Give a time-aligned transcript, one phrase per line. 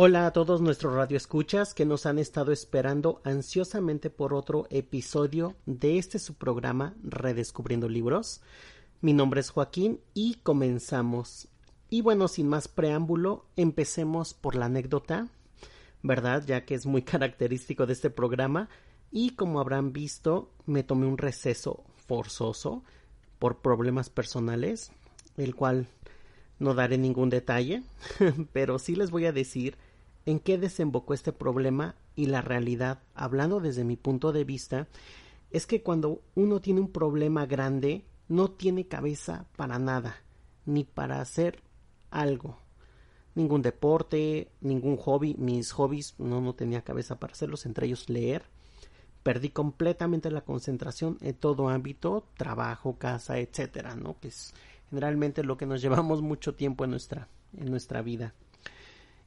[0.00, 5.98] Hola a todos nuestros radioescuchas que nos han estado esperando ansiosamente por otro episodio de
[5.98, 8.40] este su programa Redescubriendo Libros.
[9.00, 11.48] Mi nombre es Joaquín y comenzamos.
[11.90, 15.26] Y bueno, sin más preámbulo, empecemos por la anécdota,
[16.04, 16.44] ¿verdad?
[16.46, 18.68] Ya que es muy característico de este programa.
[19.10, 22.84] Y como habrán visto, me tomé un receso forzoso
[23.40, 24.92] por problemas personales,
[25.36, 25.88] el cual
[26.60, 27.82] no daré ningún detalle,
[28.52, 29.76] pero sí les voy a decir
[30.28, 34.86] en qué desembocó este problema y la realidad, hablando desde mi punto de vista,
[35.50, 40.16] es que cuando uno tiene un problema grande, no tiene cabeza para nada,
[40.66, 41.62] ni para hacer
[42.10, 42.58] algo.
[43.34, 48.42] Ningún deporte, ningún hobby, mis hobbies no, no tenía cabeza para hacerlos, entre ellos leer.
[49.22, 54.20] Perdí completamente la concentración en todo ámbito, trabajo, casa, etcétera, ¿no?
[54.20, 54.52] Que es
[54.90, 58.34] generalmente lo que nos llevamos mucho tiempo en nuestra, en nuestra vida.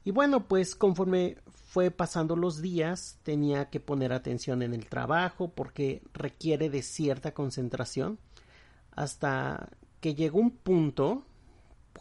[0.04, 1.36] Y bueno, pues conforme
[1.72, 7.32] fue pasando los días, tenía que poner atención en el trabajo porque requiere de cierta
[7.32, 8.18] concentración
[8.90, 11.24] hasta que llegó un punto,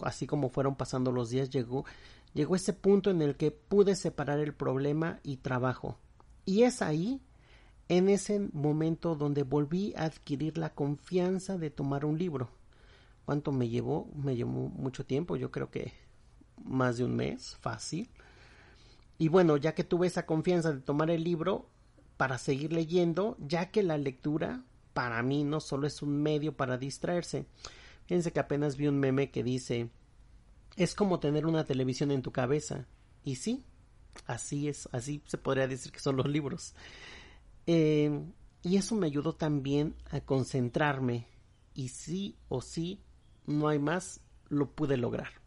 [0.02, 1.86] así como fueron pasando los días, llegó,
[2.34, 5.98] llegó ese punto en el que pude separar el problema y trabajo.
[6.44, 7.22] Y es ahí,
[7.88, 12.50] en ese momento, donde volví a adquirir la confianza de tomar un libro.
[13.26, 14.10] ¿Cuánto me llevó?
[14.16, 15.94] Me llevó mucho tiempo, yo creo que
[16.66, 18.10] más de un mes, fácil.
[19.18, 21.70] Y bueno, ya que tuve esa confianza de tomar el libro
[22.18, 26.78] para seguir leyendo, ya que la lectura para mí no solo es un medio para
[26.78, 27.46] distraerse.
[28.06, 29.90] Fíjense que apenas vi un meme que dice,
[30.76, 32.88] es como tener una televisión en tu cabeza.
[33.24, 33.64] Y sí,
[34.26, 36.74] así es, así se podría decir que son los libros.
[37.68, 38.24] Eh,
[38.64, 41.28] y eso me ayudó también a concentrarme.
[41.74, 43.02] Y sí o sí,
[43.46, 45.41] no hay más, lo pude lograr.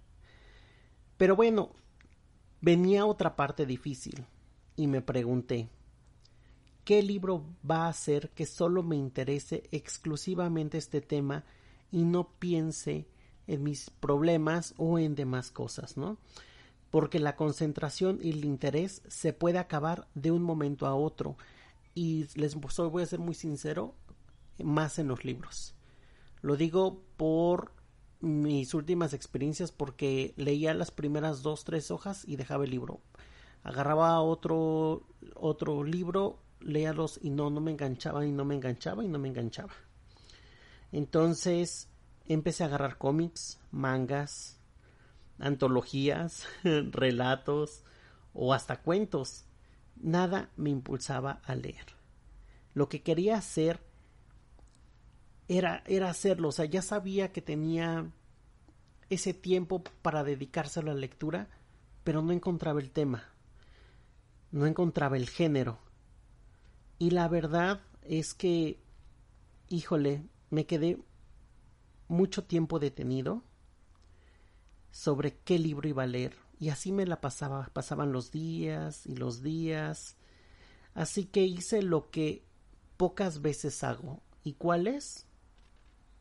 [1.17, 1.71] Pero bueno,
[2.61, 4.27] venía otra parte difícil
[4.77, 5.69] y me pregunté,
[6.85, 11.45] ¿qué libro va a hacer que solo me interese exclusivamente este tema
[11.91, 13.07] y no piense
[13.47, 16.19] en mis problemas o en demás cosas, ¿no?
[16.91, 21.37] Porque la concentración y el interés se puede acabar de un momento a otro
[21.95, 23.95] y les voy a ser muy sincero,
[24.63, 25.75] más en los libros.
[26.43, 27.73] Lo digo por
[28.25, 33.01] mis últimas experiencias porque leía las primeras dos, tres hojas y dejaba el libro.
[33.63, 39.09] Agarraba otro, otro libro, leíalos y no, no me enganchaba y no me enganchaba y
[39.09, 39.73] no me enganchaba.
[40.93, 41.89] Entonces
[42.27, 44.59] empecé a agarrar cómics, mangas,
[45.39, 47.83] antologías, relatos
[48.33, 49.45] o hasta cuentos.
[49.97, 51.87] Nada me impulsaba a leer.
[52.75, 53.81] Lo que quería hacer
[55.49, 56.49] era, era hacerlo.
[56.49, 58.11] O sea, ya sabía que tenía
[59.11, 61.49] ese tiempo para dedicarse a la lectura,
[62.03, 63.25] pero no encontraba el tema.
[64.51, 65.79] No encontraba el género.
[66.99, 68.79] Y la verdad es que,
[69.69, 70.99] híjole, me quedé
[72.09, 73.43] mucho tiempo detenido
[74.91, 76.37] sobre qué libro iba a leer.
[76.61, 80.17] Y así me la pasaba, pasaban los días y los días.
[80.95, 82.45] Así que hice lo que
[82.97, 84.23] pocas veces hago.
[84.45, 85.27] ¿Y cuál es?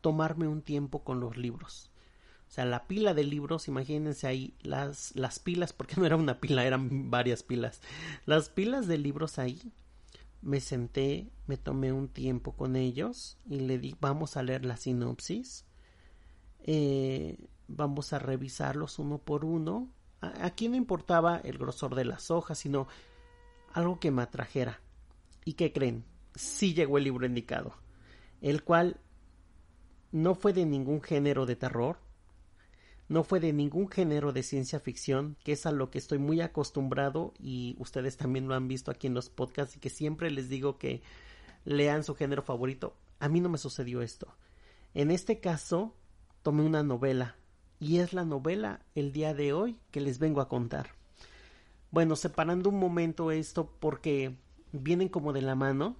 [0.04, 1.90] Tomarme un tiempo con los libros.
[2.46, 6.40] O sea, la pila de libros, imagínense ahí las, las pilas, porque no era una
[6.40, 7.80] pila, eran varias pilas.
[8.26, 9.72] Las pilas de libros ahí,
[10.42, 14.76] me senté, me tomé un tiempo con ellos y le di, vamos a leer la
[14.76, 15.64] sinopsis.
[16.64, 19.88] Eh, vamos a revisarlos uno por uno.
[20.20, 22.88] Aquí no importaba el grosor de las hojas, sino
[23.72, 24.82] algo que me atrajera.
[25.46, 26.04] ¿Y qué creen?
[26.34, 27.72] Sí llegó el libro indicado,
[28.42, 29.00] el cual
[30.14, 31.96] no fue de ningún género de terror,
[33.08, 36.40] no fue de ningún género de ciencia ficción, que es a lo que estoy muy
[36.40, 40.48] acostumbrado y ustedes también lo han visto aquí en los podcasts y que siempre les
[40.48, 41.02] digo que
[41.64, 42.94] lean su género favorito.
[43.18, 44.28] A mí no me sucedió esto.
[44.94, 45.96] En este caso,
[46.44, 47.34] tomé una novela
[47.80, 50.90] y es la novela el día de hoy que les vengo a contar.
[51.90, 54.36] Bueno, separando un momento esto porque
[54.70, 55.96] vienen como de la mano,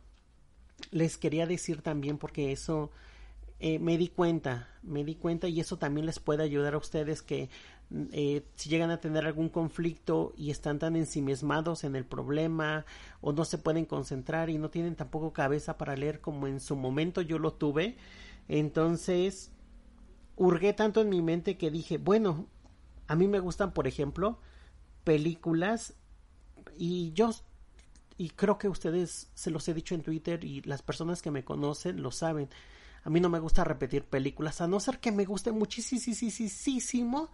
[0.93, 2.93] les quería decir también porque eso
[3.61, 7.23] eh, me di cuenta, me di cuenta y eso también les puede ayudar a ustedes
[7.23, 7.49] que
[8.13, 12.85] eh, si llegan a tener algún conflicto y están tan ensimismados en el problema
[13.21, 16.77] o no se pueden concentrar y no tienen tampoco cabeza para leer como en su
[16.77, 17.97] momento yo lo tuve,
[18.49, 19.53] entonces
[20.37, 22.47] hurgué tanto en mi mente que dije, bueno,
[23.07, 24.41] a mí me gustan, por ejemplo,
[25.05, 25.95] películas
[26.77, 27.31] y yo
[28.17, 31.45] y creo que ustedes se los he dicho en Twitter y las personas que me
[31.45, 32.49] conocen lo saben.
[33.05, 37.29] A mí no me gusta repetir películas, a no ser que me guste muchísimo,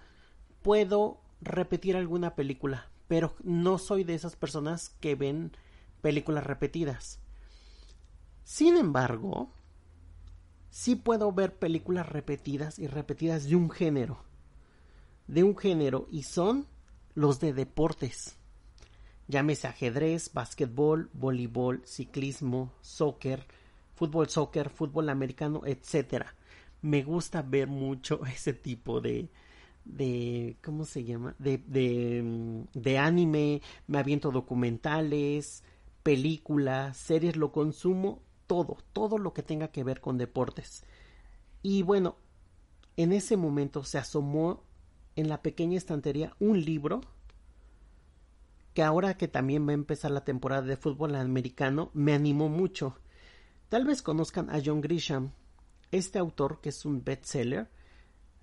[0.63, 5.53] puedo repetir alguna película, pero no soy de esas personas que ven
[6.03, 7.21] películas repetidas.
[8.43, 9.53] Sin embargo,
[10.71, 14.25] sí puedo ver películas repetidas y repetidas de un género.
[15.29, 16.67] De un género y son
[17.15, 18.37] los de deportes.
[19.29, 23.47] Llámese ajedrez, básquetbol, voleibol, ciclismo, soccer,
[24.00, 26.35] fútbol, soccer, fútbol americano, etcétera.
[26.81, 29.29] Me gusta ver mucho ese tipo de,
[29.85, 31.35] de ¿cómo se llama?
[31.38, 35.64] De, de, mm, de anime, me aviento documentales,
[36.02, 40.85] películas, series, lo consumo todo, todo lo que tenga que ver con deportes.
[41.62, 42.17] Y bueno,
[42.97, 44.62] en ese momento se asomó
[45.14, 47.02] en la pequeña estantería un libro
[48.73, 52.97] que ahora que también va a empezar la temporada de fútbol americano me animó mucho.
[53.71, 55.31] Tal vez conozcan a John Grisham,
[55.93, 57.71] este autor que es un bestseller,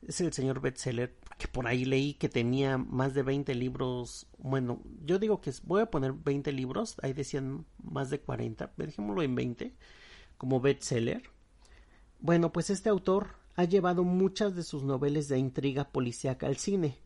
[0.01, 4.81] es el señor bestseller que por ahí leí que tenía más de 20 libros, bueno,
[5.03, 9.35] yo digo que voy a poner 20 libros, ahí decían más de 40, dejémoslo en
[9.35, 9.73] 20
[10.37, 11.23] como bestseller.
[12.21, 16.99] Bueno, pues este autor ha llevado muchas de sus novelas de intriga policíaca al cine,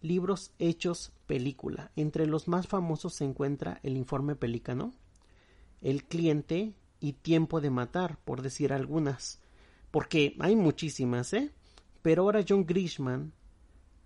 [0.00, 1.90] libros hechos película.
[1.96, 4.94] Entre los más famosos se encuentra El informe pelícano,
[5.82, 6.72] El cliente
[7.04, 9.38] y Tiempo de matar, por decir algunas,
[9.90, 11.50] porque hay muchísimas, ¿eh?
[12.00, 13.32] Pero ahora John Grisham,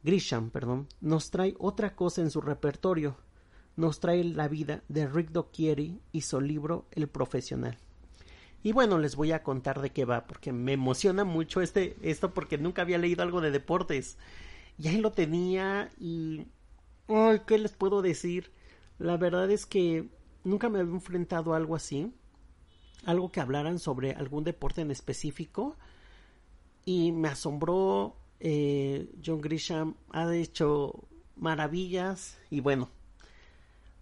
[0.03, 3.17] Grisham, perdón, nos trae otra cosa en su repertorio.
[3.77, 7.79] Nos trae la vida de Rick Docchieri y su libro El profesional.
[8.65, 12.35] Y bueno, les voy a contar de qué va, porque me emociona mucho este, esto
[12.35, 14.19] porque nunca había leído algo de deportes.
[14.77, 16.49] Y ahí lo tenía y...
[17.07, 18.51] Ay, ¿qué les puedo decir?
[18.99, 20.09] La verdad es que
[20.43, 22.13] nunca me había enfrentado a algo así.
[23.05, 25.77] Algo que hablaran sobre algún deporte en específico.
[26.85, 28.17] Y me asombró.
[28.41, 31.05] Eh, John Grisham ha hecho
[31.37, 32.39] maravillas.
[32.51, 32.89] Y bueno,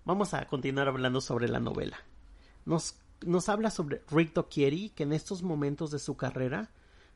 [0.04, 1.98] vamos a continuar hablando sobre la novela.
[2.64, 6.70] Nos nos habla sobre Rick Docchieri, que en estos momentos de su carrera,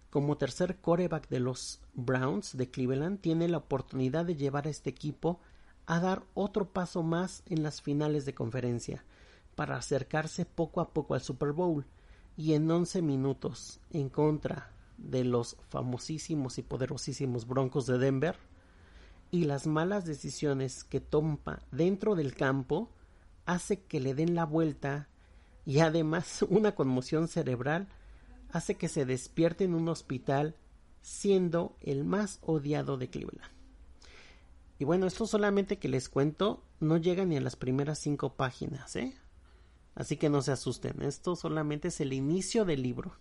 [0.08, 4.90] como tercer coreback de los Browns de Cleveland, tiene la oportunidad de llevar a este
[4.90, 5.40] equipo
[5.86, 9.04] a dar otro paso más en las finales de conferencia,
[9.60, 11.84] para acercarse poco a poco al Super Bowl,
[12.34, 18.36] y en 11 minutos en contra de los famosísimos y poderosísimos Broncos de Denver,
[19.30, 22.88] y las malas decisiones que toma dentro del campo
[23.44, 25.10] hace que le den la vuelta
[25.66, 27.86] y además una conmoción cerebral
[28.52, 30.56] hace que se despierte en un hospital
[31.02, 33.52] siendo el más odiado de Cleveland.
[34.78, 38.96] Y bueno, esto solamente que les cuento no llega ni a las primeras cinco páginas,
[38.96, 39.14] ¿eh?
[39.94, 43.16] Así que no se asusten, esto solamente es el inicio del libro.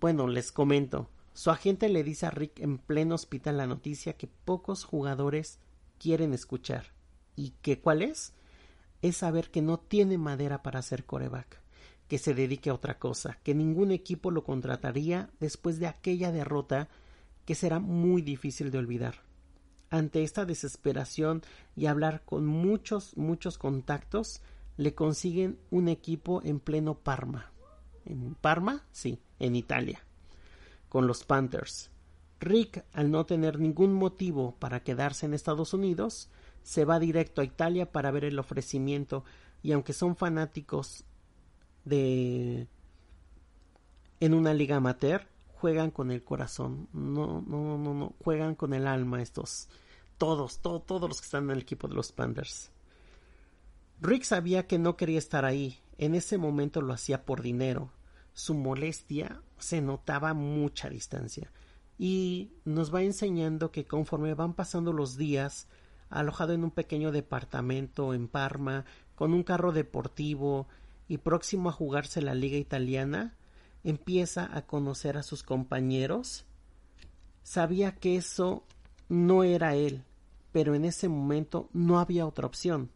[0.00, 4.26] Bueno, les comento, su agente le dice a Rick en pleno hospital la noticia que
[4.26, 5.58] pocos jugadores
[5.98, 6.92] quieren escuchar.
[7.36, 8.34] ¿Y que cuál es?
[9.02, 11.60] es saber que no tiene madera para ser coreback,
[12.08, 16.88] que se dedique a otra cosa, que ningún equipo lo contrataría después de aquella derrota
[17.44, 19.22] que será muy difícil de olvidar.
[19.88, 21.42] Ante esta desesperación
[21.74, 24.40] y hablar con muchos, muchos contactos,
[24.80, 27.52] le consiguen un equipo en pleno Parma.
[28.06, 28.86] ¿En Parma?
[28.92, 30.02] Sí, en Italia.
[30.88, 31.90] Con los Panthers.
[32.40, 36.30] Rick, al no tener ningún motivo para quedarse en Estados Unidos,
[36.62, 39.22] se va directo a Italia para ver el ofrecimiento
[39.62, 41.04] y aunque son fanáticos
[41.84, 42.66] de
[44.18, 48.86] en una liga amateur juegan con el corazón no no no no juegan con el
[48.86, 49.68] alma estos
[50.18, 52.70] todos todos los que están en el equipo de los Panthers
[54.00, 57.90] Rick sabía que no quería estar ahí en ese momento lo hacía por dinero
[58.32, 61.50] su molestia se notaba mucha distancia
[61.98, 65.68] y nos va enseñando que conforme van pasando los días
[66.08, 70.66] alojado en un pequeño departamento en Parma, con un carro deportivo
[71.08, 73.36] y próximo a jugarse la liga italiana,
[73.84, 76.44] empieza a conocer a sus compañeros.
[77.42, 78.64] Sabía que eso
[79.08, 80.02] no era él,
[80.52, 82.90] pero en ese momento no había otra opción.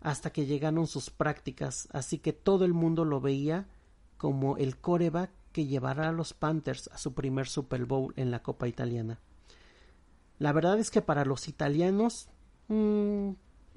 [0.00, 3.66] Hasta que llegaron sus prácticas, así que todo el mundo lo veía
[4.16, 8.42] como el coreback que llevará a los Panthers a su primer Super Bowl en la
[8.42, 9.20] Copa Italiana.
[10.38, 12.28] La verdad es que para los italianos
[12.68, 13.30] mmm,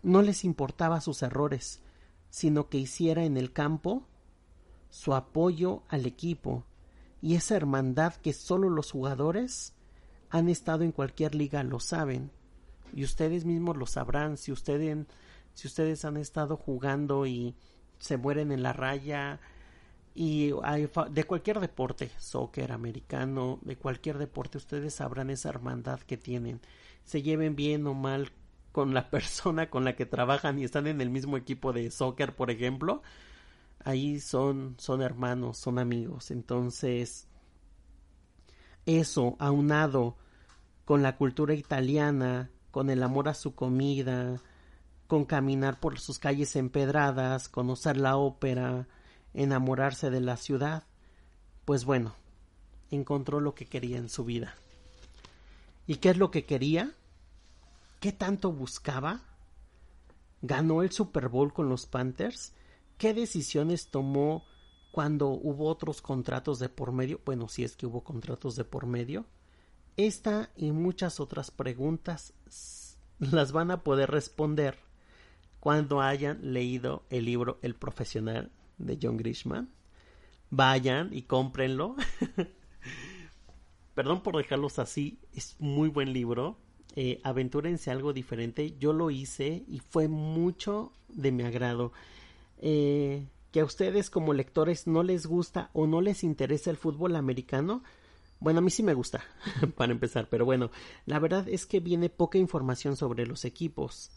[0.03, 1.81] no les importaba sus errores,
[2.29, 4.07] sino que hiciera en el campo
[4.89, 6.65] su apoyo al equipo
[7.21, 9.73] y esa hermandad que solo los jugadores
[10.29, 12.31] han estado en cualquier liga lo saben
[12.93, 15.05] y ustedes mismos lo sabrán si ustedes
[15.53, 17.55] si ustedes han estado jugando y
[17.99, 19.39] se mueren en la raya
[20.13, 26.17] y hay de cualquier deporte, soccer, americano, de cualquier deporte, ustedes sabrán esa hermandad que
[26.17, 26.59] tienen.
[27.05, 28.31] Se lleven bien o mal
[28.71, 32.35] con la persona con la que trabajan y están en el mismo equipo de soccer,
[32.35, 33.01] por ejemplo,
[33.83, 36.31] ahí son, son hermanos, son amigos.
[36.31, 37.27] Entonces,
[38.85, 40.17] eso aunado
[40.85, 44.41] con la cultura italiana, con el amor a su comida,
[45.11, 48.87] con caminar por sus calles empedradas, conocer la ópera,
[49.33, 50.85] enamorarse de la ciudad,
[51.65, 52.15] pues bueno,
[52.91, 54.55] encontró lo que quería en su vida.
[55.85, 56.93] ¿Y qué es lo que quería?
[57.99, 59.19] ¿Qué tanto buscaba?
[60.41, 62.53] ¿Ganó el Super Bowl con los Panthers?
[62.97, 64.45] ¿Qué decisiones tomó
[64.93, 67.19] cuando hubo otros contratos de por medio?
[67.25, 69.25] Bueno, si es que hubo contratos de por medio.
[69.97, 72.33] Esta y muchas otras preguntas
[73.19, 74.89] las van a poder responder
[75.61, 79.69] cuando hayan leído el libro El Profesional de John Grishman.
[80.49, 81.95] Vayan y cómprenlo.
[83.93, 86.57] Perdón por dejarlos así, es muy buen libro.
[86.95, 88.75] Eh, aventúrense algo diferente.
[88.79, 91.93] Yo lo hice y fue mucho de mi agrado.
[92.57, 97.15] Eh, que a ustedes como lectores no les gusta o no les interesa el fútbol
[97.15, 97.83] americano,
[98.39, 99.23] bueno, a mí sí me gusta,
[99.77, 100.71] para empezar, pero bueno,
[101.05, 104.09] la verdad es que viene poca información sobre los equipos,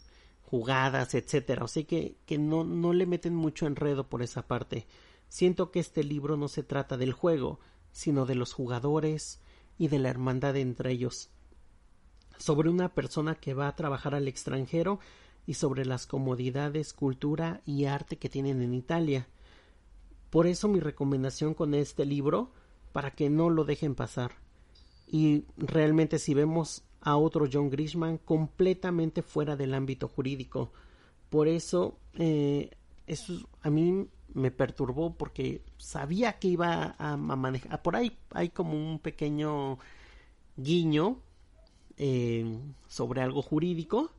[0.45, 4.87] jugadas, etcétera, o sea que, que no, no le meten mucho enredo por esa parte.
[5.27, 7.59] Siento que este libro no se trata del juego,
[7.91, 9.41] sino de los jugadores
[9.77, 11.29] y de la hermandad entre ellos.
[12.37, 14.99] Sobre una persona que va a trabajar al extranjero
[15.47, 19.27] y sobre las comodidades, cultura y arte que tienen en Italia.
[20.29, 22.51] Por eso mi recomendación con este libro
[22.91, 24.31] para que no lo dejen pasar.
[25.07, 30.71] Y realmente si vemos a otro John Grishman completamente fuera del ámbito jurídico.
[31.29, 32.71] Por eso, eh,
[33.05, 37.83] eso a mí me perturbó porque sabía que iba a, manejar.
[37.83, 39.77] Por ahí hay como un pequeño
[40.57, 41.19] guiño
[41.97, 44.11] eh, sobre algo jurídico,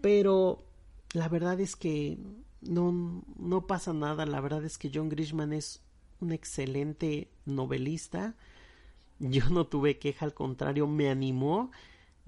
[0.00, 0.64] pero
[1.12, 2.18] la verdad es que
[2.62, 4.26] no, no pasa nada.
[4.26, 5.82] La verdad es que John Grishman es
[6.20, 8.34] un excelente novelista.
[9.20, 11.70] Yo no tuve queja, al contrario, me animó.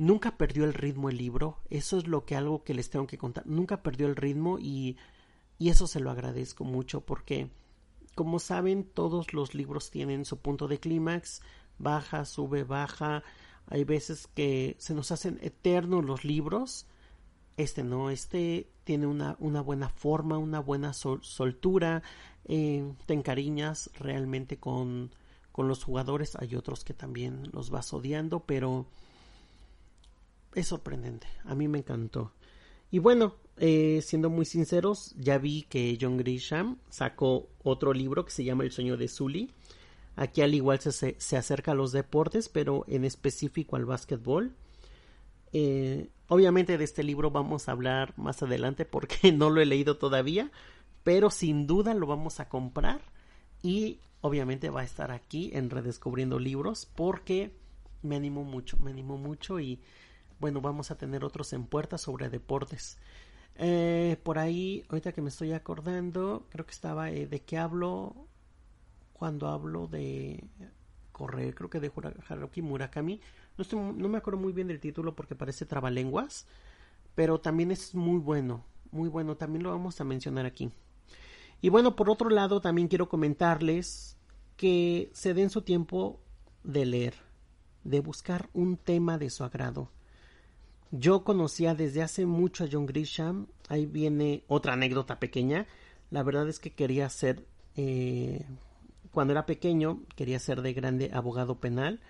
[0.00, 1.58] Nunca perdió el ritmo el libro.
[1.68, 3.46] Eso es lo que algo que les tengo que contar.
[3.46, 4.96] Nunca perdió el ritmo y,
[5.58, 7.50] y eso se lo agradezco mucho porque,
[8.14, 11.42] como saben, todos los libros tienen su punto de clímax.
[11.76, 13.22] Baja, sube, baja.
[13.66, 16.86] Hay veces que se nos hacen eternos los libros.
[17.58, 22.02] Este no, este tiene una, una buena forma, una buena soltura,
[22.46, 25.14] eh, te encariñas realmente con,
[25.52, 26.36] con los jugadores.
[26.36, 28.86] Hay otros que también los vas odiando, pero
[30.54, 31.26] es sorprendente.
[31.44, 32.32] A mí me encantó.
[32.90, 38.32] Y bueno, eh, siendo muy sinceros, ya vi que John Grisham sacó otro libro que
[38.32, 39.52] se llama El sueño de Sully.
[40.16, 44.54] Aquí al igual se, se acerca a los deportes, pero en específico al básquetbol.
[45.52, 49.96] Eh, obviamente de este libro vamos a hablar más adelante porque no lo he leído
[49.96, 50.50] todavía,
[51.02, 53.00] pero sin duda lo vamos a comprar
[53.62, 57.52] y obviamente va a estar aquí en Redescubriendo Libros porque
[58.02, 59.80] me animó mucho, me animó mucho y
[60.40, 62.98] bueno, vamos a tener otros en puerta sobre deportes.
[63.56, 68.14] Eh, por ahí, ahorita que me estoy acordando, creo que estaba eh, de qué hablo
[69.12, 70.42] cuando hablo de
[71.12, 71.92] correr, creo que de
[72.28, 73.20] Haruki Murakami.
[73.58, 76.46] No, no me acuerdo muy bien del título porque parece trabalenguas,
[77.14, 80.72] pero también es muy bueno, muy bueno, también lo vamos a mencionar aquí.
[81.60, 84.16] Y bueno, por otro lado, también quiero comentarles
[84.56, 86.20] que se den su tiempo
[86.64, 87.14] de leer,
[87.84, 89.90] de buscar un tema de su agrado.
[90.92, 93.46] Yo conocía desde hace mucho a John Grisham.
[93.68, 95.66] Ahí viene otra anécdota pequeña.
[96.10, 98.44] La verdad es que quería ser, eh,
[99.12, 102.00] cuando era pequeño, quería ser de grande abogado penal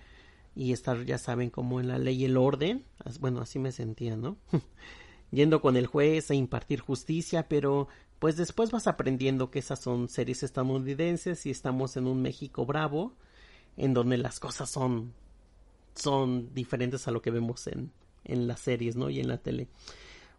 [0.55, 2.83] y estar, ya saben, como en la ley y el orden.
[3.19, 4.37] Bueno, así me sentía, ¿no?
[5.31, 10.09] Yendo con el juez a impartir justicia, pero pues después vas aprendiendo que esas son
[10.09, 13.13] series estadounidenses y estamos en un México bravo,
[13.77, 15.13] en donde las cosas son,
[15.95, 17.91] son diferentes a lo que vemos en,
[18.23, 19.09] en las series, ¿no?
[19.09, 19.67] Y en la tele.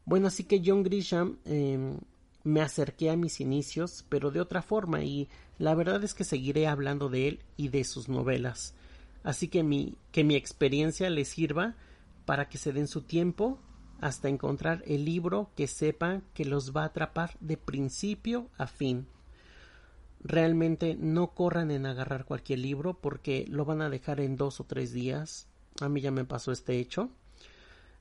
[0.04, 1.98] Bueno, así que John Grisham em,
[2.44, 6.66] me acerqué a mis inicios, pero de otra forma, y la verdad es que seguiré
[6.66, 8.74] hablando de él y de sus novelas.
[9.22, 11.76] Así que mi, que mi experiencia les sirva
[12.24, 13.60] para que se den su tiempo
[14.00, 19.06] hasta encontrar el libro que sepan que los va a atrapar de principio a fin.
[20.24, 24.64] Realmente no corran en agarrar cualquier libro porque lo van a dejar en dos o
[24.64, 25.48] tres días.
[25.80, 27.10] A mí ya me pasó este hecho.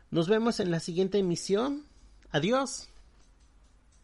[0.10, 1.84] Nos vemos en la siguiente emisión.
[2.32, 2.88] Adiós.